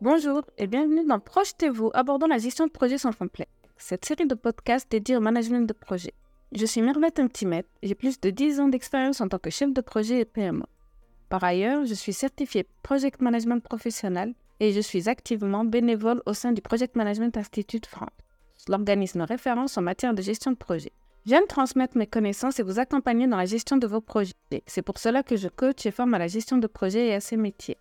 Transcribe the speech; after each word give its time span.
Bonjour 0.00 0.42
et 0.58 0.66
bienvenue 0.66 1.06
dans 1.06 1.20
Projetez-vous, 1.20 1.92
abordant 1.94 2.26
la 2.26 2.38
gestion 2.38 2.66
de 2.66 2.72
projets 2.72 2.98
sans 2.98 3.12
complexe, 3.12 3.52
cette 3.76 4.04
série 4.04 4.26
de 4.26 4.34
podcasts 4.34 4.90
dédiée 4.90 5.16
au 5.16 5.20
management 5.20 5.64
de 5.68 5.72
projet. 5.72 6.12
Je 6.50 6.66
suis 6.66 6.82
Mervette 6.82 7.20
Intimette, 7.20 7.68
j'ai 7.84 7.94
plus 7.94 8.20
de 8.20 8.30
10 8.30 8.58
ans 8.58 8.68
d'expérience 8.68 9.20
en 9.20 9.28
tant 9.28 9.38
que 9.38 9.50
chef 9.50 9.72
de 9.72 9.80
projet 9.80 10.20
et 10.20 10.24
PMO. 10.24 10.64
Par 11.28 11.44
ailleurs, 11.44 11.84
je 11.86 11.94
suis 11.94 12.12
certifié 12.12 12.66
Project 12.82 13.20
Management 13.20 13.62
Professionnel 13.62 14.34
et 14.58 14.72
je 14.72 14.80
suis 14.80 15.08
activement 15.08 15.64
bénévole 15.64 16.20
au 16.26 16.34
sein 16.34 16.50
du 16.50 16.62
Project 16.62 16.96
Management 16.96 17.36
Institute 17.36 17.86
France, 17.86 18.10
l'organisme 18.68 19.20
référence 19.20 19.78
en 19.78 19.82
matière 19.82 20.14
de 20.14 20.22
gestion 20.22 20.50
de 20.50 20.56
projet. 20.56 20.92
J'aime 21.24 21.46
transmettre 21.46 21.96
mes 21.96 22.08
connaissances 22.08 22.58
et 22.58 22.64
vous 22.64 22.80
accompagner 22.80 23.28
dans 23.28 23.36
la 23.36 23.46
gestion 23.46 23.76
de 23.76 23.86
vos 23.86 24.00
projets. 24.00 24.32
C'est 24.66 24.82
pour 24.82 24.98
cela 24.98 25.22
que 25.22 25.36
je 25.36 25.46
coach 25.46 25.86
et 25.86 25.92
forme 25.92 26.14
à 26.14 26.18
la 26.18 26.26
gestion 26.26 26.58
de 26.58 26.66
projet 26.66 27.06
et 27.06 27.14
à 27.14 27.20
ses 27.20 27.36
métiers. 27.36 27.76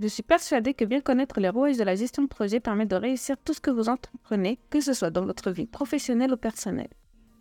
Je 0.00 0.08
suis 0.08 0.22
persuadée 0.22 0.72
que 0.72 0.86
bien 0.86 1.02
connaître 1.02 1.40
les 1.40 1.50
rouages 1.50 1.76
de 1.76 1.84
la 1.84 1.94
gestion 1.94 2.22
de 2.22 2.28
projet 2.28 2.60
permet 2.60 2.86
de 2.86 2.96
réussir 2.96 3.36
tout 3.44 3.52
ce 3.52 3.60
que 3.60 3.70
vous 3.70 3.90
entreprenez, 3.90 4.58
que 4.70 4.80
ce 4.80 4.94
soit 4.94 5.10
dans 5.10 5.26
votre 5.26 5.50
vie 5.50 5.66
professionnelle 5.66 6.32
ou 6.32 6.36
personnelle. 6.38 6.88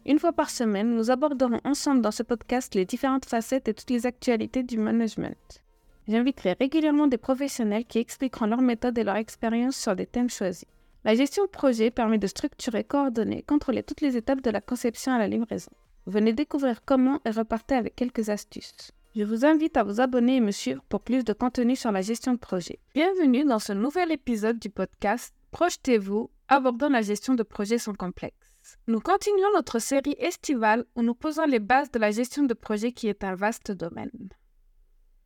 Une 0.06 0.20
fois 0.20 0.34
par 0.34 0.50
semaine, 0.50 0.94
nous 0.94 1.10
aborderons 1.10 1.62
ensemble 1.64 2.02
dans 2.02 2.12
ce 2.12 2.24
podcast 2.24 2.76
les 2.76 2.84
différentes 2.84 3.26
facettes 3.26 3.70
et 3.70 3.74
toutes 3.74 3.90
les 3.90 4.06
actualités 4.06 4.62
du 4.62 4.78
management. 4.78 5.64
J'inviterai 6.10 6.58
régulièrement 6.60 7.08
des 7.08 7.18
professionnels 7.18 7.86
qui 7.86 8.00
expliqueront 8.00 8.48
leur 8.48 8.62
méthode 8.62 8.98
et 8.98 9.06
leur 9.06 9.16
expérience 9.16 9.78
sur 9.78 9.96
des 9.96 10.06
thèmes 10.06 10.30
choisis. 10.30 10.68
La 11.06 11.16
gestion 11.16 11.44
de 11.44 11.50
projet 11.50 11.92
permet 11.92 12.18
de 12.18 12.28
structurer, 12.28 12.86
coordonner, 12.86 13.44
contrôler 13.44 13.84
toutes 13.84 14.00
les 14.00 14.16
étapes 14.16 14.40
de 14.40 14.50
la 14.50 14.62
conception 14.62 15.12
à 15.12 15.18
la 15.18 15.28
livraison. 15.28 15.72
Venez 16.06 16.32
découvrir 16.32 16.86
comment 16.86 17.20
et 17.26 17.32
repartez 17.32 17.76
avec 17.76 17.98
quelques 17.98 18.30
astuces. 18.30 18.92
Je 19.14 19.26
vous 19.26 19.44
invite 19.44 19.76
à 19.76 19.84
vous 19.84 20.00
abonner 20.00 20.38
et 20.38 20.40
me 20.40 20.52
suivre 20.52 20.82
pour 20.88 21.02
plus 21.02 21.26
de 21.26 21.34
contenu 21.34 21.76
sur 21.76 21.92
la 21.92 22.02
gestion 22.02 22.32
de 22.32 22.38
projet. 22.38 22.80
Bienvenue 22.94 23.44
dans 23.44 23.60
ce 23.60 23.74
nouvel 23.74 24.14
épisode 24.14 24.60
du 24.60 24.70
podcast 24.70 25.36
Projetez-vous, 25.52 26.32
abordant 26.48 26.88
la 26.88 27.02
gestion 27.02 27.34
de 27.34 27.44
projets 27.44 27.80
sans 27.80 27.94
complexe. 27.96 28.56
Nous 28.88 29.02
continuons 29.02 29.52
notre 29.56 29.80
série 29.80 30.16
estivale 30.20 30.86
où 30.96 31.02
nous 31.02 31.16
posons 31.16 31.46
les 31.46 31.60
bases 31.60 31.92
de 31.92 32.00
la 32.00 32.12
gestion 32.12 32.44
de 32.44 32.54
projet 32.54 32.94
qui 32.94 33.10
est 33.10 33.26
un 33.26 33.36
vaste 33.36 33.74
domaine. 33.74 34.30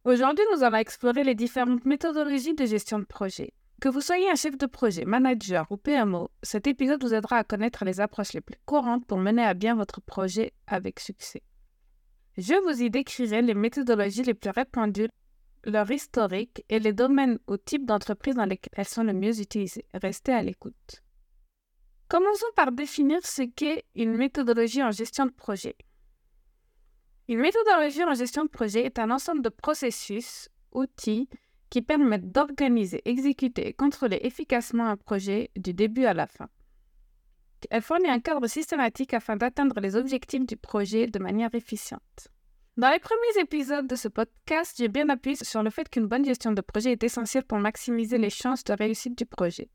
Aujourd'hui, 0.06 0.44
nous 0.56 0.64
allons 0.64 0.78
explorer 0.78 1.24
les 1.24 1.36
différentes 1.36 1.86
méthodologies 1.86 2.56
de 2.56 2.66
gestion 2.66 2.98
de 2.98 3.06
projet. 3.06 3.54
Que 3.80 3.90
vous 3.90 4.02
soyez 4.02 4.28
un 4.30 4.36
chef 4.36 4.58
de 4.58 4.66
projet, 4.66 5.06
manager 5.06 5.68
ou 5.70 5.78
PMO, 5.78 6.32
cet 6.42 6.66
épisode 6.66 7.04
vous 7.04 7.14
aidera 7.14 7.38
à 7.38 7.44
connaître 7.44 7.86
les 7.86 8.00
approches 8.00 8.34
les 8.34 8.42
plus 8.42 8.58
courantes 8.66 9.06
pour 9.06 9.20
mener 9.20 9.44
à 9.44 9.54
bien 9.54 9.76
votre 9.76 10.02
projet 10.02 10.52
avec 10.66 11.00
succès. 11.00 11.44
Je 12.38 12.56
vous 12.64 12.82
y 12.82 12.90
décrirai 12.90 13.44
les 13.44 13.54
méthodologies 13.54 14.24
les 14.24 14.34
plus 14.34 14.50
répandues, 14.50 15.10
leur 15.64 15.92
historique 15.92 16.66
et 16.70 16.80
les 16.80 16.92
domaines 16.92 17.38
ou 17.48 17.58
types 17.58 17.86
d'entreprises 17.86 18.36
dans 18.36 18.46
lesquels 18.46 18.74
elles 18.76 18.88
sont 18.88 19.04
le 19.04 19.14
mieux 19.14 19.40
utilisées. 19.40 19.86
Restez 19.94 20.34
à 20.34 20.42
l'écoute. 20.42 21.04
Commençons 22.08 22.48
par 22.56 22.72
définir 22.72 23.20
ce 23.24 23.44
qu'est 23.44 23.84
une 23.94 24.16
méthodologie 24.18 24.82
en 24.82 24.92
gestion 24.92 25.28
de 25.28 25.32
projet. 25.32 25.76
Une 27.28 27.42
méthodologie 27.42 28.04
en 28.04 28.16
gestion 28.16 28.44
de 28.44 28.50
projet 28.50 28.86
est 28.86 28.98
un 28.98 29.12
ensemble 29.12 29.44
de 29.44 29.50
processus, 29.50 30.50
outils 30.72 31.30
qui 31.70 31.82
permettent 31.82 32.32
d'organiser, 32.32 33.02
exécuter 33.06 33.68
et 33.68 33.74
contrôler 33.74 34.20
efficacement 34.22 34.88
un 34.88 34.98
projet 34.98 35.52
du 35.56 35.74
début 35.74 36.06
à 36.06 36.14
la 36.14 36.28
fin. 36.28 36.50
Elle 37.70 37.82
fournit 37.82 38.10
un 38.10 38.20
cadre 38.20 38.48
systématique 38.48 39.14
afin 39.14 39.36
d'atteindre 39.36 39.80
les 39.80 39.96
objectifs 39.96 40.46
du 40.46 40.58
projet 40.58 41.08
de 41.08 41.20
manière 41.20 41.54
efficiente. 41.54 42.30
Dans 42.78 42.92
les 42.92 43.00
premiers 43.00 43.42
épisodes 43.42 43.88
de 43.88 43.96
ce 43.96 44.08
podcast, 44.08 44.76
j'ai 44.78 44.88
bien 44.88 45.10
appuyé 45.10 45.36
sur 45.42 45.64
le 45.64 45.72
fait 45.72 45.90
qu'une 45.90 46.06
bonne 46.06 46.24
gestion 46.24 46.52
de 46.52 46.62
projet 46.62 46.92
est 46.92 47.04
essentielle 47.04 47.44
pour 47.44 47.58
maximiser 47.58 48.20
les 48.20 48.30
chances 48.30 48.64
de 48.64 48.74
réussite 48.74 49.18
du 49.18 49.26
projet. 49.26 49.70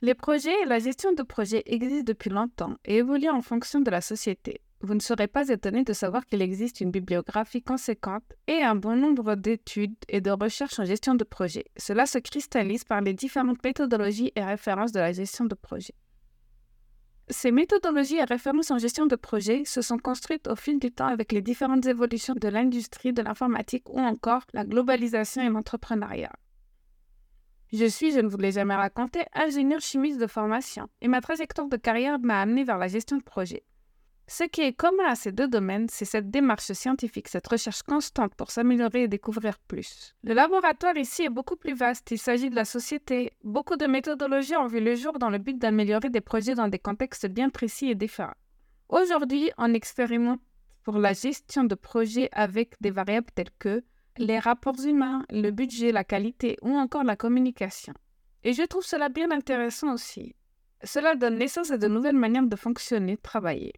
Les 0.00 0.14
projets 0.14 0.54
et 0.62 0.66
la 0.66 0.78
gestion 0.78 1.12
de 1.12 1.22
projet 1.24 1.62
existent 1.66 2.04
depuis 2.04 2.30
longtemps 2.30 2.76
et 2.84 2.98
évoluent 2.98 3.30
en 3.30 3.42
fonction 3.42 3.80
de 3.80 3.90
la 3.90 4.00
société 4.00 4.60
vous 4.80 4.94
ne 4.94 5.00
serez 5.00 5.26
pas 5.26 5.48
étonné 5.48 5.84
de 5.84 5.92
savoir 5.92 6.26
qu'il 6.26 6.42
existe 6.42 6.80
une 6.80 6.90
bibliographie 6.90 7.62
conséquente 7.62 8.24
et 8.46 8.62
un 8.62 8.74
bon 8.74 8.96
nombre 8.96 9.34
d'études 9.34 9.96
et 10.08 10.20
de 10.20 10.30
recherches 10.30 10.78
en 10.78 10.84
gestion 10.84 11.14
de 11.14 11.24
projet. 11.24 11.64
Cela 11.76 12.06
se 12.06 12.18
cristallise 12.18 12.84
par 12.84 13.00
les 13.00 13.14
différentes 13.14 13.62
méthodologies 13.64 14.32
et 14.36 14.44
références 14.44 14.92
de 14.92 15.00
la 15.00 15.12
gestion 15.12 15.46
de 15.46 15.54
projet. 15.54 15.94
Ces 17.28 17.50
méthodologies 17.50 18.18
et 18.18 18.24
références 18.24 18.70
en 18.70 18.78
gestion 18.78 19.06
de 19.06 19.16
projet 19.16 19.64
se 19.64 19.82
sont 19.82 19.98
construites 19.98 20.46
au 20.46 20.54
fil 20.54 20.78
du 20.78 20.92
temps 20.92 21.08
avec 21.08 21.32
les 21.32 21.42
différentes 21.42 21.86
évolutions 21.86 22.34
de 22.34 22.48
l'industrie 22.48 23.12
de 23.12 23.22
l'informatique 23.22 23.88
ou 23.88 23.98
encore 23.98 24.42
la 24.52 24.64
globalisation 24.64 25.42
et 25.42 25.48
l'entrepreneuriat. 25.48 26.32
Je 27.72 27.86
suis, 27.86 28.12
je 28.12 28.20
ne 28.20 28.28
vous 28.28 28.36
l'ai 28.36 28.52
jamais 28.52 28.76
raconté, 28.76 29.24
ingénieur 29.34 29.80
chimiste 29.80 30.20
de 30.20 30.28
formation 30.28 30.88
et 31.00 31.08
ma 31.08 31.20
trajectoire 31.20 31.68
de 31.68 31.76
carrière 31.76 32.20
m'a 32.20 32.40
amené 32.40 32.62
vers 32.62 32.78
la 32.78 32.86
gestion 32.86 33.16
de 33.16 33.24
projet. 33.24 33.64
Ce 34.28 34.42
qui 34.42 34.62
est 34.62 34.72
commun 34.72 35.06
à 35.06 35.14
ces 35.14 35.30
deux 35.30 35.46
domaines, 35.46 35.88
c'est 35.88 36.04
cette 36.04 36.30
démarche 36.30 36.72
scientifique, 36.72 37.28
cette 37.28 37.46
recherche 37.46 37.82
constante 37.82 38.34
pour 38.34 38.50
s'améliorer 38.50 39.04
et 39.04 39.08
découvrir 39.08 39.56
plus. 39.60 40.16
Le 40.24 40.34
laboratoire 40.34 40.96
ici 40.96 41.22
est 41.22 41.30
beaucoup 41.30 41.54
plus 41.54 41.74
vaste, 41.74 42.10
il 42.10 42.18
s'agit 42.18 42.50
de 42.50 42.56
la 42.56 42.64
société. 42.64 43.32
Beaucoup 43.44 43.76
de 43.76 43.86
méthodologies 43.86 44.56
ont 44.56 44.66
vu 44.66 44.80
le 44.80 44.96
jour 44.96 45.20
dans 45.20 45.30
le 45.30 45.38
but 45.38 45.56
d'améliorer 45.56 46.10
des 46.10 46.20
projets 46.20 46.56
dans 46.56 46.66
des 46.66 46.80
contextes 46.80 47.28
bien 47.28 47.50
précis 47.50 47.88
et 47.88 47.94
différents. 47.94 48.34
Aujourd'hui, 48.88 49.52
on 49.58 49.72
expérimente 49.74 50.40
pour 50.82 50.98
la 50.98 51.12
gestion 51.12 51.62
de 51.62 51.76
projets 51.76 52.28
avec 52.32 52.74
des 52.80 52.90
variables 52.90 53.30
telles 53.32 53.50
que 53.60 53.84
les 54.18 54.40
rapports 54.40 54.84
humains, 54.84 55.24
le 55.30 55.50
budget, 55.50 55.92
la 55.92 56.04
qualité 56.04 56.56
ou 56.62 56.70
encore 56.70 57.04
la 57.04 57.16
communication. 57.16 57.94
Et 58.42 58.54
je 58.54 58.62
trouve 58.64 58.84
cela 58.84 59.08
bien 59.08 59.30
intéressant 59.30 59.94
aussi. 59.94 60.34
Cela 60.82 61.14
donne 61.14 61.38
naissance 61.38 61.70
à 61.70 61.78
de 61.78 61.86
nouvelles 61.86 62.16
manières 62.16 62.46
de 62.46 62.56
fonctionner, 62.56 63.16
de 63.16 63.20
travailler. 63.20 63.72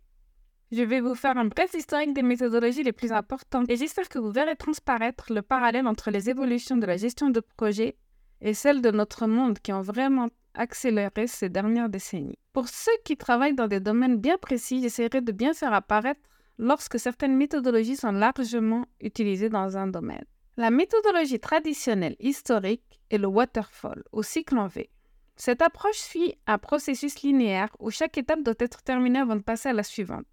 Je 0.70 0.82
vais 0.82 1.00
vous 1.00 1.14
faire 1.14 1.38
un 1.38 1.46
bref 1.46 1.72
historique 1.72 2.12
des 2.12 2.22
méthodologies 2.22 2.82
les 2.82 2.92
plus 2.92 3.10
importantes 3.10 3.70
et 3.70 3.76
j'espère 3.76 4.10
que 4.10 4.18
vous 4.18 4.30
verrez 4.30 4.54
transparaître 4.54 5.32
le 5.32 5.40
parallèle 5.40 5.86
entre 5.86 6.10
les 6.10 6.28
évolutions 6.28 6.76
de 6.76 6.84
la 6.84 6.98
gestion 6.98 7.30
de 7.30 7.40
projet 7.40 7.96
et 8.42 8.52
celles 8.52 8.82
de 8.82 8.90
notre 8.90 9.26
monde 9.26 9.60
qui 9.60 9.72
ont 9.72 9.80
vraiment 9.80 10.28
accéléré 10.52 11.26
ces 11.26 11.48
dernières 11.48 11.88
décennies. 11.88 12.38
Pour 12.52 12.68
ceux 12.68 12.92
qui 13.02 13.16
travaillent 13.16 13.54
dans 13.54 13.66
des 13.66 13.80
domaines 13.80 14.18
bien 14.18 14.36
précis, 14.36 14.82
j'essaierai 14.82 15.22
de 15.22 15.32
bien 15.32 15.54
faire 15.54 15.72
apparaître 15.72 16.20
lorsque 16.58 16.98
certaines 16.98 17.36
méthodologies 17.36 17.96
sont 17.96 18.12
largement 18.12 18.84
utilisées 19.00 19.48
dans 19.48 19.78
un 19.78 19.86
domaine. 19.86 20.24
La 20.58 20.70
méthodologie 20.70 21.40
traditionnelle 21.40 22.16
historique 22.20 23.00
est 23.10 23.16
le 23.16 23.28
waterfall, 23.28 24.04
au 24.12 24.22
cycle 24.22 24.58
en 24.58 24.66
V. 24.66 24.90
Cette 25.36 25.62
approche 25.62 25.96
suit 25.96 26.34
un 26.46 26.58
processus 26.58 27.22
linéaire 27.22 27.74
où 27.78 27.90
chaque 27.90 28.18
étape 28.18 28.42
doit 28.42 28.54
être 28.58 28.82
terminée 28.82 29.20
avant 29.20 29.36
de 29.36 29.42
passer 29.42 29.70
à 29.70 29.72
la 29.72 29.82
suivante 29.82 30.26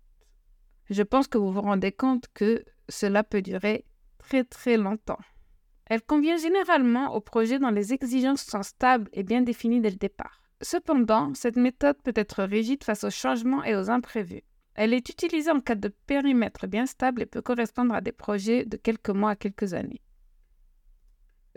je 0.89 1.03
pense 1.03 1.27
que 1.27 1.37
vous 1.37 1.51
vous 1.51 1.61
rendez 1.61 1.91
compte 1.91 2.25
que 2.33 2.63
cela 2.89 3.23
peut 3.23 3.41
durer 3.41 3.85
très 4.17 4.43
très 4.43 4.77
longtemps. 4.77 5.19
Elle 5.87 6.01
convient 6.01 6.37
généralement 6.37 7.13
aux 7.13 7.21
projets 7.21 7.59
dont 7.59 7.69
les 7.69 7.93
exigences 7.93 8.43
sont 8.43 8.63
stables 8.63 9.09
et 9.13 9.23
bien 9.23 9.41
définies 9.41 9.81
dès 9.81 9.91
le 9.91 9.97
départ. 9.97 10.41
Cependant, 10.61 11.33
cette 11.33 11.57
méthode 11.57 12.01
peut 12.01 12.13
être 12.15 12.43
rigide 12.43 12.83
face 12.83 13.03
aux 13.03 13.09
changements 13.09 13.63
et 13.63 13.75
aux 13.75 13.89
imprévus. 13.89 14.43
Elle 14.73 14.93
est 14.93 15.09
utilisée 15.09 15.51
en 15.51 15.61
cas 15.61 15.75
de 15.75 15.89
périmètre 15.89 16.67
bien 16.67 16.85
stable 16.85 17.21
et 17.21 17.25
peut 17.25 17.41
correspondre 17.41 17.93
à 17.93 18.01
des 18.01 18.11
projets 18.11 18.65
de 18.65 18.77
quelques 18.77 19.09
mois 19.09 19.31
à 19.31 19.35
quelques 19.35 19.73
années. 19.73 20.01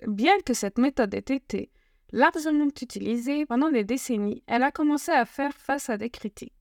Bien 0.06 0.38
que 0.44 0.54
cette 0.54 0.78
méthode 0.78 1.14
ait 1.14 1.18
été 1.18 1.70
largement 2.12 2.68
utilisée 2.80 3.46
pendant 3.46 3.70
des 3.70 3.84
décennies, 3.84 4.42
elle 4.46 4.62
a 4.62 4.70
commencé 4.70 5.10
à 5.10 5.24
faire 5.24 5.52
face 5.52 5.90
à 5.90 5.96
des 5.96 6.10
critiques. 6.10 6.57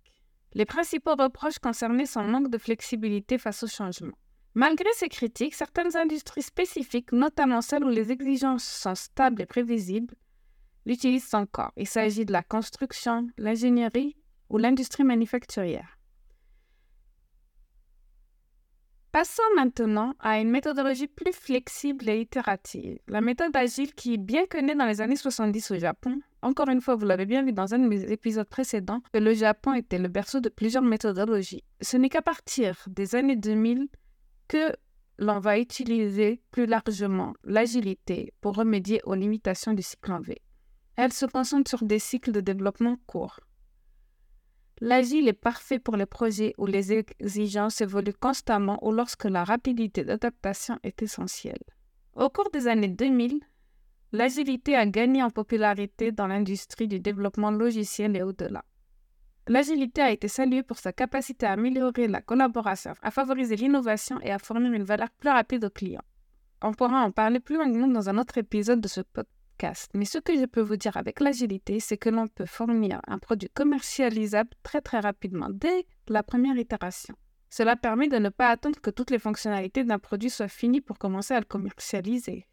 Les 0.54 0.66
principaux 0.66 1.16
reproches 1.16 1.60
concernés 1.60 2.06
sont 2.06 2.24
manque 2.24 2.50
de 2.50 2.58
flexibilité 2.58 3.38
face 3.38 3.64
au 3.64 3.68
changement. 3.68 4.18
Malgré 4.54 4.90
ces 4.94 5.10
critiques, 5.10 5.54
certaines 5.54 5.96
industries 5.96 6.42
spécifiques, 6.42 7.12
notamment 7.12 7.62
celles 7.62 7.84
où 7.84 7.90
les 7.90 8.12
exigences 8.12 8.64
sont 8.64 8.96
stables 8.96 9.44
et 9.44 9.46
prévisibles, 9.46 10.16
l'utilisent 10.86 11.36
encore. 11.36 11.72
Il 11.78 11.88
s'agit 11.88 12.26
de 12.26 12.32
la 12.32 12.42
construction, 12.42 13.28
l'ingénierie 13.38 14.16
ou 14.50 14.58
l'industrie 14.58 15.04
manufacturière. 15.04 15.98
Passons 19.12 19.44
maintenant 19.56 20.14
à 20.20 20.40
une 20.40 20.50
méthodologie 20.50 21.08
plus 21.08 21.34
flexible 21.34 22.08
et 22.10 22.22
itérative, 22.22 23.00
la 23.08 23.22
méthode 23.22 23.56
agile 23.56 23.94
qui 23.94 24.18
bien 24.18 24.46
connue 24.46 24.76
dans 24.76 24.86
les 24.86 25.02
années 25.02 25.16
70 25.16 25.72
au 25.72 25.80
Japon. 25.80 26.20
Encore 26.48 26.70
une 26.70 26.80
fois, 26.80 26.96
vous 26.96 27.06
l'avez 27.06 27.26
bien 27.26 27.44
vu 27.44 27.52
dans 27.52 27.74
un 27.74 27.80
de 27.80 27.90
mes 27.90 28.10
épisodes 28.10 28.48
précédents, 28.48 29.02
que 29.12 29.20
le 29.20 29.34
Japon 29.34 29.74
était 29.74 30.00
le 30.00 30.08
berceau 30.08 30.40
de 30.40 30.48
plusieurs 30.48 30.82
méthodologies. 30.82 31.66
Ce 31.82 31.98
n'est 31.98 32.08
qu'à 32.08 32.22
partir 32.22 32.86
des 32.88 33.16
années 33.16 33.36
2000 33.36 33.90
que 34.48 34.72
l'on 35.18 35.40
va 35.40 35.60
utiliser 35.60 36.42
plus 36.52 36.66
largement 36.66 37.34
l'agilité 37.44 38.32
pour 38.40 38.56
remédier 38.56 39.02
aux 39.04 39.14
limitations 39.14 39.74
du 39.74 39.82
cycle 39.82 40.10
en 40.10 40.22
V. 40.22 40.38
Elle 40.96 41.12
se 41.12 41.26
concentre 41.26 41.70
sur 41.70 41.84
des 41.84 42.00
cycles 42.00 42.32
de 42.32 42.40
développement 42.40 42.96
courts. 43.08 43.42
L'agile 44.80 45.28
est 45.28 45.34
parfait 45.34 45.80
pour 45.80 45.98
les 45.98 46.06
projets 46.06 46.54
où 46.58 46.66
les 46.66 46.94
exigences 46.94 47.82
évoluent 47.82 48.14
constamment 48.14 48.80
ou 48.88 48.94
lorsque 48.94 49.26
la 49.26 49.44
rapidité 49.44 50.06
d'adaptation 50.06 50.80
est 50.84 51.02
essentielle. 51.02 51.66
Au 52.16 52.30
cours 52.30 52.52
des 52.52 52.70
années 52.70 52.88
2000, 52.88 53.42
l'agilité 54.12 54.75
a 54.75 54.86
gagné 54.86 55.24
en 55.24 55.30
popularité 55.30 56.12
dans 56.12 56.27
l'industrie 56.27 56.88
du 56.88 57.00
développement 57.00 57.51
logiciel 57.51 58.15
et 58.15 58.24
au-delà. 58.24 58.63
L'agilité 59.48 60.01
a 60.01 60.12
été 60.12 60.27
saluée 60.27 60.63
pour 60.63 60.77
sa 60.77 60.92
capacité 60.92 61.45
à 61.45 61.54
améliorer 61.54 62.07
la 62.07 62.21
collaboration, 62.21 62.94
à 63.01 63.12
favoriser 63.12 63.56
l'innovation 63.56 64.19
et 64.21 64.31
à 64.31 64.39
fournir 64.39 64.74
une 64.74 64.83
valeur 64.83 65.09
plus 65.09 65.30
rapide 65.30 65.65
aux 65.65 65.69
clients. 65.69 66.04
On 66.62 66.74
pourra 66.74 67.04
en 67.04 67.12
parler 67.12 67.39
plus 67.39 67.57
longuement 67.57 67.88
dans 67.88 68.09
un 68.09 68.18
autre 68.18 68.38
épisode 68.38 68.81
de 68.81 68.88
ce 68.88 69.01
podcast, 69.01 69.92
mais 69.94 70.06
ce 70.06 70.18
que 70.18 70.38
je 70.38 70.45
peux 70.45 70.62
vous 70.62 70.75
dire 70.75 70.98
avec 70.98 71.21
l'agilité, 71.21 71.80
c'est 71.80 71.98
que 71.98 72.09
l'on 72.09 72.27
peut 72.27 72.45
fournir 72.45 73.00
un 73.07 73.19
produit 73.19 73.50
commercialisable 73.50 74.50
très 74.63 74.81
très 74.81 75.00
rapidement 75.00 75.50
dès 75.50 75.86
la 76.09 76.24
première 76.24 76.57
itération. 76.57 77.15
Cela 77.50 77.77
permet 77.77 78.09
de 78.09 78.18
ne 78.18 78.30
pas 78.30 78.50
attendre 78.50 78.81
que 78.81 78.89
toutes 78.89 79.12
les 79.12 79.19
fonctionnalités 79.19 79.86
d'un 79.86 80.00
produit 80.00 80.30
soient 80.30 80.50
finies 80.50 80.81
pour 80.81 80.98
commencer 80.98 81.33
à 81.33 81.39
le 81.39 81.45
commercialiser. 81.45 82.45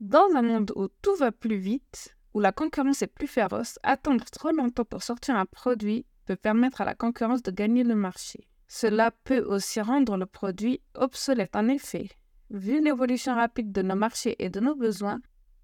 Dans 0.00 0.34
un 0.34 0.40
monde 0.40 0.72
où 0.76 0.88
tout 1.02 1.14
va 1.16 1.30
plus 1.30 1.58
vite, 1.58 2.16
où 2.32 2.40
la 2.40 2.52
concurrence 2.52 3.02
est 3.02 3.06
plus 3.06 3.26
féroce, 3.26 3.78
attendre 3.82 4.24
trop 4.24 4.50
longtemps 4.50 4.86
pour 4.86 5.02
sortir 5.02 5.36
un 5.36 5.44
produit 5.44 6.06
peut 6.24 6.36
permettre 6.36 6.80
à 6.80 6.86
la 6.86 6.94
concurrence 6.94 7.42
de 7.42 7.50
gagner 7.50 7.84
le 7.84 7.94
marché. 7.94 8.48
Cela 8.66 9.10
peut 9.10 9.40
aussi 9.40 9.78
rendre 9.80 10.16
le 10.16 10.24
produit 10.24 10.80
obsolète. 10.94 11.54
En 11.54 11.68
effet, 11.68 12.08
vu 12.48 12.80
l'évolution 12.80 13.34
rapide 13.34 13.72
de 13.72 13.82
nos 13.82 13.94
marchés 13.94 14.36
et 14.38 14.48
de 14.48 14.60
nos 14.60 14.74
besoins, 14.74 15.20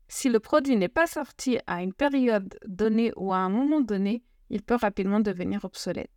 si 0.09 0.29
le 0.29 0.39
produit 0.39 0.77
n'est 0.77 0.89
pas 0.89 1.07
sorti 1.07 1.59
à 1.67 1.83
une 1.83 1.95
période 1.95 2.59
donnée 2.67 3.13
ou 3.17 3.33
à 3.33 3.39
un 3.39 3.49
moment 3.49 3.81
donné, 3.81 4.23
il 4.51 4.63
peut 4.63 4.77
rapidement 4.77 5.21
devenir 5.21 5.65
obsolète. 5.65 6.11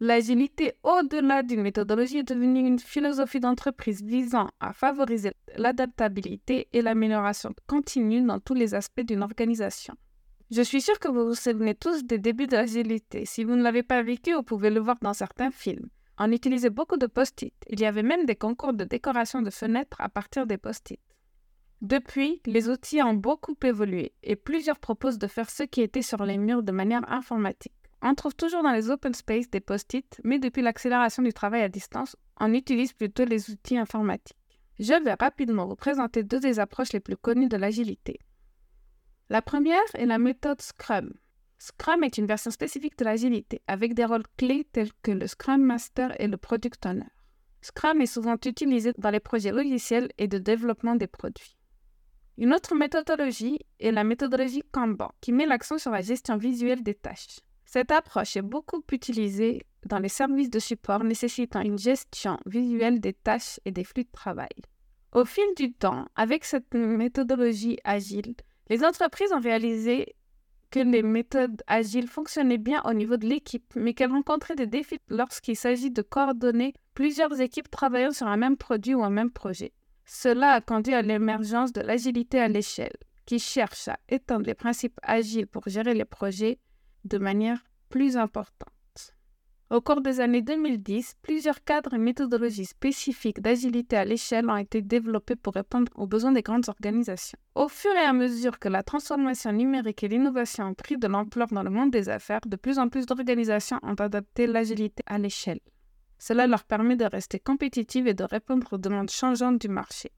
L'agilité, 0.00 0.74
au-delà 0.84 1.42
d'une 1.42 1.62
méthodologie, 1.62 2.18
est 2.18 2.28
devenue 2.28 2.60
une 2.60 2.78
philosophie 2.78 3.40
d'entreprise 3.40 4.00
visant 4.00 4.48
à 4.60 4.72
favoriser 4.72 5.32
l'adaptabilité 5.56 6.68
et 6.72 6.82
l'amélioration 6.82 7.52
continue 7.66 8.22
dans 8.22 8.38
tous 8.38 8.54
les 8.54 8.74
aspects 8.74 9.00
d'une 9.00 9.22
organisation. 9.22 9.94
Je 10.52 10.62
suis 10.62 10.80
sûre 10.80 11.00
que 11.00 11.08
vous 11.08 11.26
vous 11.26 11.34
souvenez 11.34 11.74
tous 11.74 12.04
des 12.04 12.18
débuts 12.18 12.46
de 12.46 12.54
l'agilité. 12.54 13.24
Si 13.26 13.42
vous 13.42 13.56
ne 13.56 13.62
l'avez 13.62 13.82
pas 13.82 14.02
vécu, 14.02 14.34
vous 14.34 14.44
pouvez 14.44 14.70
le 14.70 14.78
voir 14.78 14.96
dans 15.02 15.14
certains 15.14 15.50
films. 15.50 15.88
On 16.16 16.30
utilisait 16.30 16.70
beaucoup 16.70 16.96
de 16.96 17.06
post-it. 17.06 17.52
Il 17.68 17.80
y 17.80 17.84
avait 17.84 18.04
même 18.04 18.24
des 18.24 18.36
concours 18.36 18.74
de 18.74 18.84
décoration 18.84 19.42
de 19.42 19.50
fenêtres 19.50 20.00
à 20.00 20.08
partir 20.08 20.46
des 20.46 20.58
post-it. 20.58 21.00
Depuis, 21.80 22.40
les 22.46 22.68
outils 22.68 23.02
ont 23.02 23.14
beaucoup 23.14 23.56
évolué 23.64 24.12
et 24.22 24.36
plusieurs 24.36 24.78
proposent 24.78 25.18
de 25.18 25.26
faire 25.26 25.50
ce 25.50 25.64
qui 25.64 25.80
était 25.80 26.02
sur 26.02 26.24
les 26.24 26.38
murs 26.38 26.62
de 26.62 26.72
manière 26.72 27.10
informatique. 27.12 27.72
On 28.00 28.14
trouve 28.14 28.34
toujours 28.34 28.62
dans 28.62 28.72
les 28.72 28.90
open 28.90 29.12
space 29.12 29.50
des 29.50 29.60
post-it, 29.60 30.20
mais 30.22 30.38
depuis 30.38 30.62
l'accélération 30.62 31.22
du 31.22 31.32
travail 31.32 31.62
à 31.62 31.68
distance, 31.68 32.16
on 32.38 32.54
utilise 32.54 32.92
plutôt 32.92 33.24
les 33.24 33.50
outils 33.50 33.76
informatiques. 33.76 34.36
Je 34.78 35.02
vais 35.02 35.14
rapidement 35.14 35.66
vous 35.66 35.74
présenter 35.74 36.22
deux 36.22 36.38
des 36.38 36.60
approches 36.60 36.92
les 36.92 37.00
plus 37.00 37.16
connues 37.16 37.48
de 37.48 37.56
l'agilité. 37.56 38.20
La 39.28 39.42
première 39.42 39.82
est 39.94 40.06
la 40.06 40.18
méthode 40.18 40.62
Scrum. 40.62 41.12
Scrum 41.58 42.04
est 42.04 42.18
une 42.18 42.26
version 42.26 42.52
spécifique 42.52 42.96
de 42.96 43.04
l'agilité, 43.04 43.60
avec 43.66 43.94
des 43.94 44.04
rôles 44.04 44.22
clés 44.36 44.68
tels 44.72 44.92
que 45.02 45.10
le 45.10 45.26
Scrum 45.26 45.60
Master 45.60 46.18
et 46.20 46.28
le 46.28 46.36
Product 46.36 46.86
Owner. 46.86 47.08
Scrum 47.60 48.00
est 48.00 48.06
souvent 48.06 48.36
utilisé 48.46 48.92
dans 48.96 49.10
les 49.10 49.18
projets 49.18 49.50
logiciels 49.50 50.12
et 50.18 50.28
de 50.28 50.38
développement 50.38 50.94
des 50.94 51.08
produits. 51.08 51.56
Une 52.36 52.54
autre 52.54 52.76
méthodologie 52.76 53.58
est 53.80 53.90
la 53.90 54.04
méthodologie 54.04 54.62
Kanban, 54.70 55.10
qui 55.20 55.32
met 55.32 55.46
l'accent 55.46 55.78
sur 55.78 55.90
la 55.90 56.02
gestion 56.02 56.36
visuelle 56.36 56.84
des 56.84 56.94
tâches. 56.94 57.40
Cette 57.70 57.92
approche 57.92 58.34
est 58.34 58.40
beaucoup 58.42 58.82
utilisée 58.92 59.60
dans 59.84 59.98
les 59.98 60.08
services 60.08 60.48
de 60.48 60.58
support 60.58 61.04
nécessitant 61.04 61.60
une 61.60 61.78
gestion 61.78 62.38
visuelle 62.46 62.98
des 62.98 63.12
tâches 63.12 63.60
et 63.66 63.72
des 63.72 63.84
flux 63.84 64.04
de 64.04 64.10
travail. 64.10 64.48
Au 65.12 65.26
fil 65.26 65.44
du 65.54 65.74
temps, 65.74 66.06
avec 66.16 66.46
cette 66.46 66.72
méthodologie 66.72 67.76
agile, 67.84 68.36
les 68.70 68.82
entreprises 68.82 69.34
ont 69.34 69.40
réalisé 69.40 70.16
que 70.70 70.80
les 70.80 71.02
méthodes 71.02 71.62
agiles 71.66 72.08
fonctionnaient 72.08 72.56
bien 72.56 72.80
au 72.86 72.94
niveau 72.94 73.18
de 73.18 73.26
l'équipe, 73.26 73.70
mais 73.76 73.92
qu'elles 73.92 74.12
rencontraient 74.12 74.56
des 74.56 74.66
défis 74.66 75.00
lorsqu'il 75.10 75.54
s'agit 75.54 75.90
de 75.90 76.00
coordonner 76.00 76.72
plusieurs 76.94 77.38
équipes 77.38 77.70
travaillant 77.70 78.12
sur 78.12 78.28
un 78.28 78.38
même 78.38 78.56
produit 78.56 78.94
ou 78.94 79.04
un 79.04 79.10
même 79.10 79.30
projet. 79.30 79.74
Cela 80.06 80.52
a 80.52 80.60
conduit 80.62 80.94
à 80.94 81.02
l'émergence 81.02 81.74
de 81.74 81.82
l'agilité 81.82 82.40
à 82.40 82.48
l'échelle, 82.48 82.96
qui 83.26 83.38
cherche 83.38 83.88
à 83.88 83.98
étendre 84.08 84.46
les 84.46 84.54
principes 84.54 84.98
agiles 85.02 85.46
pour 85.46 85.68
gérer 85.68 85.92
les 85.92 86.06
projets 86.06 86.58
de 87.08 87.18
manière 87.18 87.64
plus 87.88 88.16
importante. 88.16 88.68
Au 89.70 89.82
cours 89.82 90.00
des 90.00 90.20
années 90.20 90.40
2010, 90.40 91.16
plusieurs 91.20 91.62
cadres 91.62 91.92
et 91.92 91.98
méthodologies 91.98 92.64
spécifiques 92.64 93.42
d'agilité 93.42 93.98
à 93.98 94.06
l'échelle 94.06 94.48
ont 94.48 94.56
été 94.56 94.80
développés 94.80 95.36
pour 95.36 95.52
répondre 95.52 95.92
aux 95.94 96.06
besoins 96.06 96.32
des 96.32 96.40
grandes 96.40 96.70
organisations. 96.70 97.38
Au 97.54 97.68
fur 97.68 97.92
et 97.92 98.06
à 98.06 98.14
mesure 98.14 98.58
que 98.58 98.70
la 98.70 98.82
transformation 98.82 99.52
numérique 99.52 100.02
et 100.04 100.08
l'innovation 100.08 100.68
ont 100.68 100.74
pris 100.74 100.96
de 100.96 101.06
l'ampleur 101.06 101.48
dans 101.48 101.62
le 101.62 101.68
monde 101.68 101.90
des 101.90 102.08
affaires, 102.08 102.40
de 102.46 102.56
plus 102.56 102.78
en 102.78 102.88
plus 102.88 103.04
d'organisations 103.04 103.78
ont 103.82 103.94
adapté 103.94 104.46
l'agilité 104.46 105.02
à 105.06 105.18
l'échelle. 105.18 105.60
Cela 106.18 106.46
leur 106.46 106.64
permet 106.64 106.96
de 106.96 107.04
rester 107.04 107.38
compétitives 107.38 108.06
et 108.06 108.14
de 108.14 108.24
répondre 108.24 108.72
aux 108.72 108.78
demandes 108.78 109.10
changeantes 109.10 109.60
du 109.60 109.68
marché. 109.68 110.12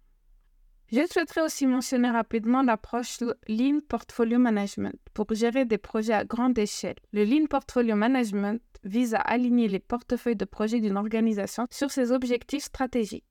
Je 0.92 1.06
souhaiterais 1.06 1.42
aussi 1.42 1.68
mentionner 1.68 2.10
rapidement 2.10 2.62
l'approche 2.62 3.18
Lean 3.46 3.78
Portfolio 3.88 4.40
Management 4.40 4.98
pour 5.14 5.32
gérer 5.32 5.64
des 5.64 5.78
projets 5.78 6.14
à 6.14 6.24
grande 6.24 6.58
échelle. 6.58 6.96
Le 7.12 7.24
Lean 7.24 7.46
Portfolio 7.46 7.94
Management 7.94 8.60
vise 8.82 9.14
à 9.14 9.20
aligner 9.20 9.68
les 9.68 9.78
portefeuilles 9.78 10.34
de 10.34 10.44
projets 10.44 10.80
d'une 10.80 10.96
organisation 10.96 11.68
sur 11.70 11.92
ses 11.92 12.10
objectifs 12.10 12.64
stratégiques. 12.64 13.24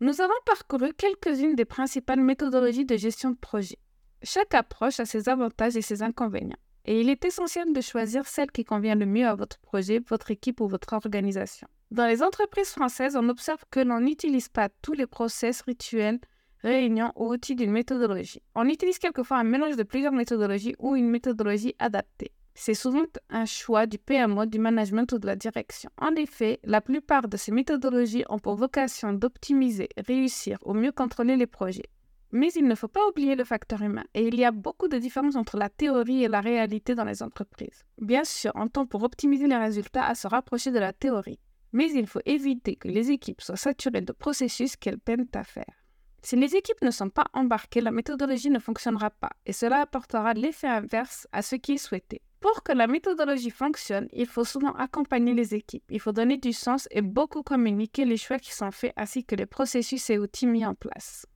Nous 0.00 0.20
avons 0.20 0.34
parcouru 0.44 0.92
quelques-unes 0.92 1.54
des 1.54 1.64
principales 1.64 2.20
méthodologies 2.20 2.84
de 2.84 2.98
gestion 2.98 3.30
de 3.30 3.38
projet. 3.38 3.78
Chaque 4.22 4.52
approche 4.52 5.00
a 5.00 5.06
ses 5.06 5.30
avantages 5.30 5.76
et 5.76 5.82
ses 5.82 6.02
inconvénients, 6.02 6.58
et 6.84 7.00
il 7.00 7.08
est 7.08 7.24
essentiel 7.24 7.72
de 7.72 7.80
choisir 7.80 8.26
celle 8.26 8.50
qui 8.50 8.64
convient 8.64 8.96
le 8.96 9.06
mieux 9.06 9.26
à 9.26 9.34
votre 9.34 9.58
projet, 9.60 10.02
votre 10.06 10.30
équipe 10.30 10.60
ou 10.60 10.68
votre 10.68 10.92
organisation. 10.92 11.68
Dans 11.90 12.06
les 12.06 12.22
entreprises 12.22 12.70
françaises, 12.70 13.16
on 13.16 13.28
observe 13.30 13.64
que 13.70 13.80
l'on 13.80 14.00
n'utilise 14.00 14.48
pas 14.48 14.68
tous 14.82 14.92
les 14.92 15.06
process 15.06 15.62
rituels 15.62 16.20
réunion 16.62 17.12
ou 17.16 17.32
outil 17.32 17.54
d'une 17.54 17.72
méthodologie. 17.72 18.42
On 18.54 18.68
utilise 18.68 18.98
quelquefois 18.98 19.38
un 19.38 19.44
mélange 19.44 19.76
de 19.76 19.82
plusieurs 19.82 20.12
méthodologies 20.12 20.76
ou 20.78 20.96
une 20.96 21.10
méthodologie 21.10 21.74
adaptée. 21.78 22.32
C'est 22.54 22.74
souvent 22.74 23.04
un 23.30 23.46
choix 23.46 23.86
du 23.86 23.98
PMO, 23.98 24.44
du 24.46 24.58
management 24.58 25.10
ou 25.12 25.18
de 25.18 25.26
la 25.26 25.36
direction. 25.36 25.90
En 25.98 26.14
effet, 26.16 26.60
la 26.64 26.80
plupart 26.80 27.26
de 27.28 27.36
ces 27.36 27.50
méthodologies 27.50 28.24
ont 28.28 28.38
pour 28.38 28.56
vocation 28.56 29.12
d'optimiser, 29.12 29.88
réussir 30.06 30.58
ou 30.64 30.74
mieux 30.74 30.92
contrôler 30.92 31.36
les 31.36 31.46
projets. 31.46 31.88
Mais 32.30 32.50
il 32.54 32.66
ne 32.66 32.74
faut 32.74 32.88
pas 32.88 33.06
oublier 33.08 33.36
le 33.36 33.44
facteur 33.44 33.82
humain 33.82 34.04
et 34.14 34.26
il 34.26 34.36
y 34.36 34.44
a 34.44 34.52
beaucoup 34.52 34.88
de 34.88 34.96
différences 34.96 35.36
entre 35.36 35.58
la 35.58 35.68
théorie 35.68 36.24
et 36.24 36.28
la 36.28 36.40
réalité 36.40 36.94
dans 36.94 37.04
les 37.04 37.22
entreprises. 37.22 37.84
Bien 38.00 38.24
sûr, 38.24 38.52
on 38.54 38.68
tend 38.68 38.86
pour 38.86 39.02
optimiser 39.02 39.46
les 39.46 39.56
résultats 39.56 40.06
à 40.06 40.14
se 40.14 40.28
rapprocher 40.28 40.70
de 40.70 40.78
la 40.78 40.94
théorie, 40.94 41.40
mais 41.72 41.90
il 41.92 42.06
faut 42.06 42.22
éviter 42.24 42.76
que 42.76 42.88
les 42.88 43.10
équipes 43.10 43.42
soient 43.42 43.56
saturées 43.56 44.00
de 44.00 44.12
processus 44.12 44.76
qu'elles 44.76 44.98
peinent 44.98 45.28
à 45.34 45.44
faire. 45.44 45.81
Si 46.22 46.36
les 46.36 46.54
équipes 46.54 46.82
ne 46.82 46.92
sont 46.92 47.10
pas 47.10 47.26
embarquées, 47.32 47.80
la 47.80 47.90
méthodologie 47.90 48.50
ne 48.50 48.60
fonctionnera 48.60 49.10
pas 49.10 49.30
et 49.44 49.52
cela 49.52 49.80
apportera 49.80 50.34
l'effet 50.34 50.68
inverse 50.68 51.26
à 51.32 51.42
ce 51.42 51.56
qui 51.56 51.72
est 51.72 51.78
souhaité. 51.78 52.22
Pour 52.40 52.62
que 52.62 52.72
la 52.72 52.86
méthodologie 52.86 53.50
fonctionne, 53.50 54.08
il 54.12 54.26
faut 54.26 54.44
souvent 54.44 54.72
accompagner 54.74 55.34
les 55.34 55.54
équipes, 55.54 55.84
il 55.90 56.00
faut 56.00 56.12
donner 56.12 56.38
du 56.38 56.52
sens 56.52 56.88
et 56.90 57.02
beaucoup 57.02 57.42
communiquer 57.42 58.04
les 58.04 58.16
choix 58.16 58.38
qui 58.38 58.52
sont 58.52 58.70
faits 58.70 58.92
ainsi 58.96 59.24
que 59.24 59.34
les 59.34 59.46
processus 59.46 60.10
et 60.10 60.18
outils 60.18 60.46
mis 60.46 60.64
en 60.64 60.74
place. 60.74 61.26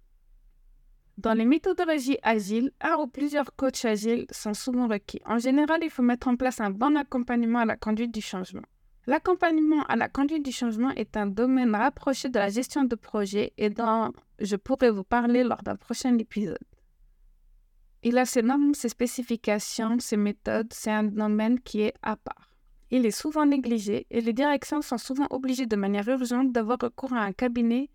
Dans 1.18 1.32
les 1.32 1.46
méthodologies 1.46 2.18
agiles, 2.22 2.70
un 2.80 2.96
ou 2.96 3.06
plusieurs 3.06 3.56
coachs 3.56 3.86
agiles 3.86 4.26
sont 4.30 4.52
souvent 4.52 4.86
requis. 4.86 5.20
En 5.24 5.38
général, 5.38 5.80
il 5.82 5.90
faut 5.90 6.02
mettre 6.02 6.28
en 6.28 6.36
place 6.36 6.60
un 6.60 6.70
bon 6.70 6.94
accompagnement 6.96 7.60
à 7.60 7.64
la 7.64 7.76
conduite 7.76 8.12
du 8.12 8.20
changement. 8.20 8.62
L'accompagnement 9.08 9.84
à 9.84 9.94
la 9.94 10.08
conduite 10.08 10.44
du 10.44 10.50
changement 10.50 10.90
est 10.90 11.16
un 11.16 11.26
domaine 11.26 11.76
rapproché 11.76 12.28
de 12.28 12.40
la 12.40 12.48
gestion 12.48 12.82
de 12.82 12.96
projet 12.96 13.52
et 13.56 13.70
dont 13.70 14.12
je 14.40 14.56
pourrais 14.56 14.90
vous 14.90 15.04
parler 15.04 15.44
lors 15.44 15.62
d'un 15.62 15.76
prochain 15.76 16.18
épisode. 16.18 16.58
Il 18.02 18.18
a 18.18 18.25
ses 18.25 18.42
normes, 18.42 18.75
ses 18.75 18.88
spécifications, 18.88 20.00
ses 20.00 20.16
méthodes, 20.16 20.72
c'est 20.72 20.90
un 20.90 21.04
domaine 21.04 21.60
qui 21.60 21.82
est 21.82 21.94
à 22.02 22.16
part. 22.16 22.56
Il 22.90 23.06
est 23.06 23.12
souvent 23.12 23.46
négligé 23.46 24.06
et 24.10 24.20
les 24.20 24.32
directions 24.32 24.82
sont 24.82 24.98
souvent 24.98 25.26
obligées 25.30 25.66
de 25.66 25.76
manière 25.76 26.08
urgente 26.08 26.50
d'avoir 26.52 26.78
recours 26.80 27.12
à 27.12 27.20
un 27.20 27.32
cabinet 27.32 27.90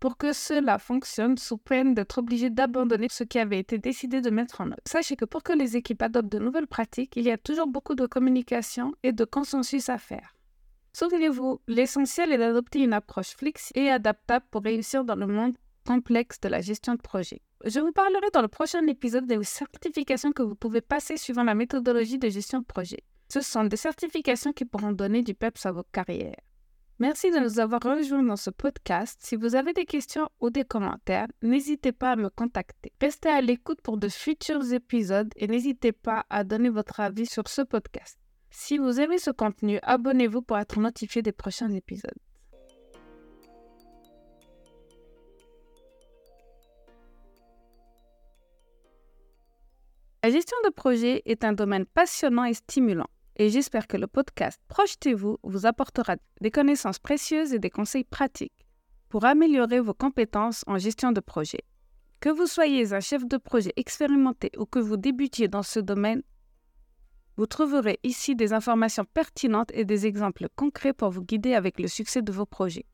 pour 0.00 0.16
que 0.16 0.32
cela 0.32 0.78
fonctionne 0.78 1.38
sous 1.38 1.58
peine 1.58 1.94
d'être 1.94 2.18
obligées 2.18 2.50
d'abandonner 2.50 3.08
ce 3.08 3.24
qui 3.24 3.38
avait 3.38 3.60
été 3.60 3.78
décidé 3.78 4.20
de 4.20 4.30
mettre 4.30 4.60
en 4.60 4.66
œuvre. 4.66 4.80
Sachez 4.84 5.14
que 5.16 5.24
pour 5.24 5.44
que 5.44 5.52
les 5.52 5.76
équipes 5.76 6.02
adoptent 6.02 6.30
de 6.30 6.38
nouvelles 6.40 6.66
pratiques, 6.66 7.14
il 7.16 7.24
y 7.24 7.30
a 7.30 7.38
toujours 7.38 7.68
beaucoup 7.68 7.94
de 7.94 8.06
communication 8.06 8.94
et 9.04 9.12
de 9.12 9.24
consensus 9.24 9.88
à 9.88 9.98
faire. 9.98 10.35
Souvenez-vous, 10.98 11.60
l'essentiel 11.68 12.32
est 12.32 12.38
d'adopter 12.38 12.78
une 12.78 12.94
approche 12.94 13.36
flexible 13.36 13.78
et 13.78 13.90
adaptable 13.90 14.46
pour 14.50 14.62
réussir 14.62 15.04
dans 15.04 15.14
le 15.14 15.26
monde 15.26 15.54
complexe 15.86 16.40
de 16.40 16.48
la 16.48 16.62
gestion 16.62 16.94
de 16.94 17.02
projet. 17.02 17.42
Je 17.66 17.80
vous 17.80 17.92
parlerai 17.92 18.30
dans 18.32 18.40
le 18.40 18.48
prochain 18.48 18.86
épisode 18.86 19.26
des 19.26 19.44
certifications 19.44 20.32
que 20.32 20.42
vous 20.42 20.54
pouvez 20.54 20.80
passer 20.80 21.18
suivant 21.18 21.44
la 21.44 21.54
méthodologie 21.54 22.16
de 22.16 22.30
gestion 22.30 22.60
de 22.60 22.64
projet. 22.64 23.04
Ce 23.28 23.42
sont 23.42 23.64
des 23.64 23.76
certifications 23.76 24.54
qui 24.54 24.64
pourront 24.64 24.92
donner 24.92 25.22
du 25.22 25.34
peps 25.34 25.66
à 25.66 25.72
vos 25.72 25.84
carrières. 25.92 26.40
Merci 26.98 27.30
de 27.30 27.40
nous 27.40 27.60
avoir 27.60 27.82
rejoints 27.82 28.22
dans 28.22 28.36
ce 28.36 28.48
podcast. 28.48 29.20
Si 29.22 29.36
vous 29.36 29.54
avez 29.54 29.74
des 29.74 29.84
questions 29.84 30.30
ou 30.40 30.48
des 30.48 30.64
commentaires, 30.64 31.28
n'hésitez 31.42 31.92
pas 31.92 32.12
à 32.12 32.16
me 32.16 32.30
contacter. 32.30 32.90
Restez 33.02 33.28
à 33.28 33.42
l'écoute 33.42 33.82
pour 33.82 33.98
de 33.98 34.08
futurs 34.08 34.72
épisodes 34.72 35.30
et 35.36 35.46
n'hésitez 35.46 35.92
pas 35.92 36.24
à 36.30 36.42
donner 36.42 36.70
votre 36.70 37.00
avis 37.00 37.26
sur 37.26 37.48
ce 37.48 37.60
podcast. 37.60 38.18
Si 38.58 38.78
vous 38.78 39.00
aimez 39.00 39.18
ce 39.18 39.30
contenu, 39.30 39.78
abonnez-vous 39.82 40.40
pour 40.40 40.56
être 40.56 40.80
notifié 40.80 41.20
des 41.20 41.30
prochains 41.30 41.70
épisodes. 41.72 42.16
La 50.24 50.30
gestion 50.30 50.56
de 50.64 50.70
projet 50.70 51.20
est 51.26 51.44
un 51.44 51.52
domaine 51.52 51.84
passionnant 51.84 52.44
et 52.44 52.54
stimulant 52.54 53.08
et 53.36 53.50
j'espère 53.50 53.86
que 53.86 53.98
le 53.98 54.06
podcast 54.06 54.58
Projetez-vous 54.68 55.36
vous 55.42 55.66
apportera 55.66 56.16
des 56.40 56.50
connaissances 56.50 56.98
précieuses 56.98 57.52
et 57.52 57.58
des 57.58 57.70
conseils 57.70 58.04
pratiques 58.04 58.66
pour 59.10 59.26
améliorer 59.26 59.80
vos 59.80 59.94
compétences 59.94 60.64
en 60.66 60.78
gestion 60.78 61.12
de 61.12 61.20
projet. 61.20 61.60
Que 62.20 62.30
vous 62.30 62.46
soyez 62.46 62.94
un 62.94 63.00
chef 63.00 63.26
de 63.26 63.36
projet 63.36 63.74
expérimenté 63.76 64.50
ou 64.56 64.64
que 64.64 64.78
vous 64.78 64.96
débutiez 64.96 65.46
dans 65.46 65.62
ce 65.62 65.78
domaine, 65.78 66.22
vous 67.36 67.46
trouverez 67.46 67.98
ici 68.02 68.34
des 68.34 68.52
informations 68.52 69.04
pertinentes 69.04 69.70
et 69.74 69.84
des 69.84 70.06
exemples 70.06 70.48
concrets 70.56 70.92
pour 70.92 71.10
vous 71.10 71.22
guider 71.22 71.54
avec 71.54 71.78
le 71.78 71.88
succès 71.88 72.22
de 72.22 72.32
vos 72.32 72.46
projets. 72.46 72.86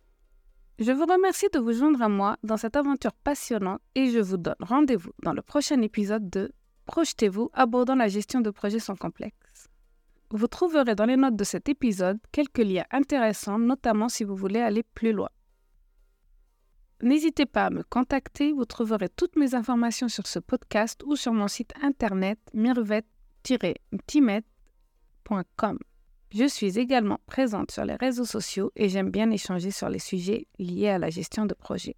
Je 0.78 0.90
vous 0.90 1.06
remercie 1.06 1.46
de 1.52 1.58
vous 1.60 1.72
joindre 1.72 2.02
à 2.02 2.08
moi 2.08 2.36
dans 2.42 2.56
cette 2.56 2.76
aventure 2.76 3.12
passionnante 3.12 3.80
et 3.94 4.10
je 4.10 4.18
vous 4.18 4.36
donne 4.36 4.56
rendez-vous 4.60 5.12
dans 5.22 5.32
le 5.32 5.42
prochain 5.42 5.80
épisode 5.82 6.28
de 6.28 6.52
Projetez-vous 6.86 7.50
abordant 7.52 7.94
la 7.94 8.08
gestion 8.08 8.40
de 8.40 8.50
projets 8.50 8.80
sans 8.80 8.96
complexe. 8.96 9.68
Vous 10.30 10.48
trouverez 10.48 10.94
dans 10.94 11.04
les 11.04 11.16
notes 11.16 11.36
de 11.36 11.44
cet 11.44 11.68
épisode 11.68 12.18
quelques 12.32 12.58
liens 12.58 12.86
intéressants, 12.90 13.58
notamment 13.58 14.08
si 14.08 14.24
vous 14.24 14.34
voulez 14.34 14.60
aller 14.60 14.82
plus 14.82 15.12
loin. 15.12 15.28
N'hésitez 17.02 17.46
pas 17.46 17.66
à 17.66 17.70
me 17.70 17.82
contacter, 17.82 18.52
vous 18.52 18.64
trouverez 18.64 19.08
toutes 19.08 19.36
mes 19.36 19.54
informations 19.54 20.08
sur 20.08 20.26
ce 20.26 20.38
podcast 20.38 21.02
ou 21.04 21.16
sur 21.16 21.32
mon 21.32 21.48
site 21.48 21.72
internet 21.82 22.38
mirvet-timet.com. 23.48 25.78
Je 26.34 26.48
suis 26.48 26.78
également 26.78 27.20
présente 27.26 27.70
sur 27.70 27.84
les 27.84 27.96
réseaux 27.96 28.24
sociaux 28.24 28.72
et 28.74 28.88
j'aime 28.88 29.10
bien 29.10 29.30
échanger 29.30 29.70
sur 29.70 29.90
les 29.90 29.98
sujets 29.98 30.46
liés 30.58 30.88
à 30.88 30.98
la 30.98 31.10
gestion 31.10 31.44
de 31.44 31.54
projet. 31.54 31.96